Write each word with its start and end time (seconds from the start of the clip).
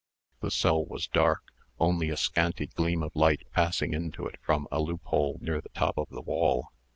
The 0.39 0.49
cell 0.49 0.83
was 0.83 1.05
dark, 1.05 1.43
only 1.79 2.09
a 2.09 2.17
scanty 2.17 2.65
gleam 2.65 3.03
of 3.03 3.15
light 3.15 3.43
passing 3.53 3.93
into 3.93 4.25
it 4.25 4.39
from 4.41 4.67
a 4.71 4.81
loop 4.81 5.03
hole 5.03 5.37
near 5.41 5.61
the 5.61 5.69
top 5.75 5.95
of 5.95 6.09
the 6.09 6.23
wall. 6.23 6.69